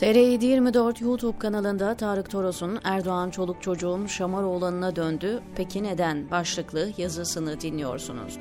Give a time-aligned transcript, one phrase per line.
[0.00, 8.38] TR724 YouTube kanalında Tarık Toros'un Erdoğan çoluk çocuğum Şamaroğlan'ına döndü, peki neden başlıklı yazısını dinliyorsunuz.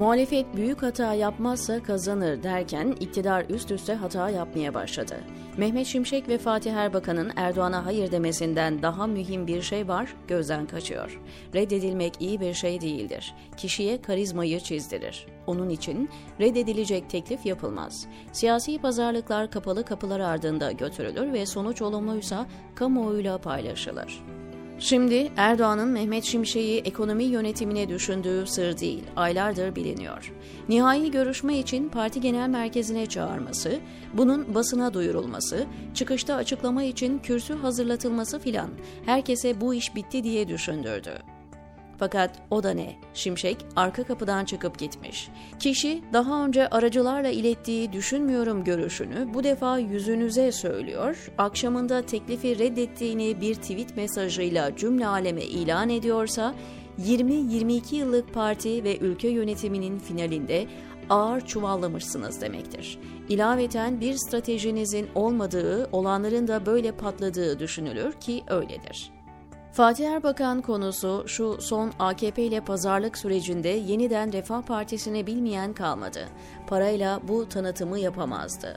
[0.00, 5.14] Muhalefet büyük hata yapmazsa kazanır derken iktidar üst üste hata yapmaya başladı.
[5.56, 11.20] Mehmet Şimşek ve Fatih Erbakan'ın Erdoğan'a hayır demesinden daha mühim bir şey var, gözden kaçıyor.
[11.54, 13.34] Reddedilmek iyi bir şey değildir.
[13.56, 15.26] Kişiye karizmayı çizdirir.
[15.46, 16.10] Onun için
[16.40, 18.06] reddedilecek teklif yapılmaz.
[18.32, 24.22] Siyasi pazarlıklar kapalı kapılar ardında götürülür ve sonuç olumluysa kamuoyuyla paylaşılır.
[24.80, 30.32] Şimdi Erdoğan'ın Mehmet Şimşek'i ekonomi yönetimine düşündüğü sır değil, aylardır biliniyor.
[30.68, 33.80] Nihai görüşme için parti genel merkezine çağırması,
[34.14, 38.70] bunun basına duyurulması, çıkışta açıklama için kürsü hazırlatılması filan
[39.06, 41.39] herkese bu iş bitti diye düşündürdü.
[42.00, 42.96] Fakat o da ne?
[43.14, 45.28] Şimşek arka kapıdan çıkıp gitmiş.
[45.58, 53.54] Kişi daha önce aracılarla ilettiği düşünmüyorum görüşünü bu defa yüzünüze söylüyor, akşamında teklifi reddettiğini bir
[53.54, 56.54] tweet mesajıyla cümle aleme ilan ediyorsa,
[57.02, 60.66] 20-22 yıllık parti ve ülke yönetiminin finalinde
[61.10, 62.98] ağır çuvallamışsınız demektir.
[63.28, 69.19] İlaveten bir stratejinizin olmadığı, olanların da böyle patladığı düşünülür ki öyledir.
[69.72, 76.28] Fatih Erbakan konusu şu son AKP ile pazarlık sürecinde yeniden Refah Partisi'ne bilmeyen kalmadı.
[76.66, 78.76] Parayla bu tanıtımı yapamazdı.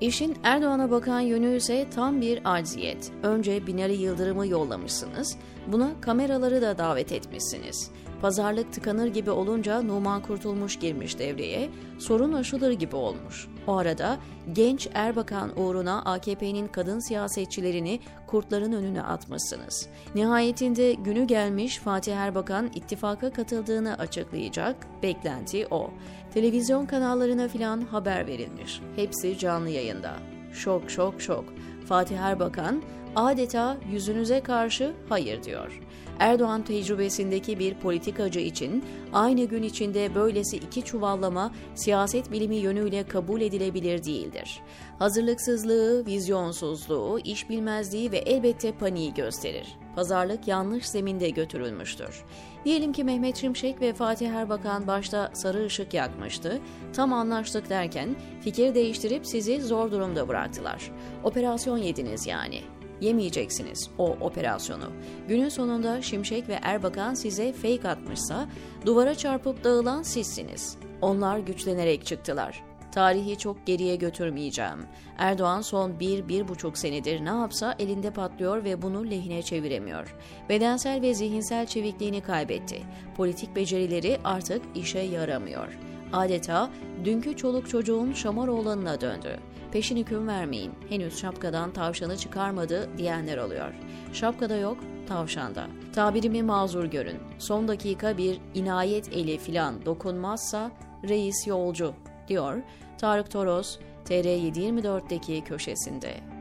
[0.00, 3.12] İşin Erdoğan'a bakan yönü ise tam bir acziyet.
[3.22, 5.36] Önce Binali Yıldırım'ı yollamışsınız,
[5.72, 7.90] buna kameraları da davet etmişsiniz.
[8.20, 13.48] Pazarlık tıkanır gibi olunca Numan Kurtulmuş girmiş devreye, sorun aşılır gibi olmuş.
[13.66, 14.18] O arada
[14.52, 19.88] genç Erbakan uğruna AKP'nin kadın siyasetçilerini kurtların önüne atmışsınız.
[20.14, 25.90] Nihayetinde günü gelmiş Fatih Erbakan ittifaka katıldığını açıklayacak, beklenti o.
[26.34, 28.80] Televizyon kanallarına filan haber verilmiş.
[28.96, 30.12] Hepsi canlı yayında.
[30.52, 31.44] Şok şok şok.
[31.86, 32.82] Fatih Erbakan
[33.16, 35.80] adeta yüzünüze karşı hayır diyor.
[36.18, 43.40] Erdoğan tecrübesindeki bir politikacı için aynı gün içinde böylesi iki çuvallama siyaset bilimi yönüyle kabul
[43.40, 44.60] edilebilir değildir.
[44.98, 49.66] Hazırlıksızlığı, vizyonsuzluğu, iş bilmezliği ve elbette paniği gösterir.
[49.96, 52.24] Pazarlık yanlış zeminde götürülmüştür.
[52.64, 56.60] Diyelim ki Mehmet Şimşek ve Fatih Erbakan başta sarı ışık yakmıştı.
[56.92, 60.90] Tam anlaştık derken fikir değiştirip sizi zor durumda bıraktılar.
[61.24, 62.60] Operasyon yediniz yani
[63.00, 64.90] yemeyeceksiniz o operasyonu.
[65.28, 68.48] Günün sonunda Şimşek ve Erbakan size fake atmışsa
[68.86, 70.76] duvara çarpıp dağılan sizsiniz.
[71.00, 72.62] Onlar güçlenerek çıktılar.
[72.92, 74.86] Tarihi çok geriye götürmeyeceğim.
[75.18, 80.16] Erdoğan son bir, bir buçuk senedir ne yapsa elinde patlıyor ve bunu lehine çeviremiyor.
[80.48, 82.82] Bedensel ve zihinsel çevikliğini kaybetti.
[83.16, 85.78] Politik becerileri artık işe yaramıyor.
[86.12, 86.70] Adeta
[87.04, 89.38] dünkü çoluk çocuğun Şamaroğlan'ına döndü.
[89.72, 93.72] Peşin hüküm vermeyin, henüz şapkadan tavşanı çıkarmadı diyenler oluyor.
[94.12, 94.78] Şapkada yok,
[95.08, 95.66] tavşanda.
[95.94, 97.18] Tabirimi mazur görün.
[97.38, 100.70] Son dakika bir inayet eli filan dokunmazsa
[101.08, 101.94] reis yolcu
[102.28, 102.62] diyor
[102.98, 106.33] Tarık Toros TR724'deki köşesinde.